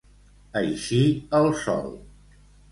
[0.61, 1.03] Eixir
[1.43, 1.95] el sol.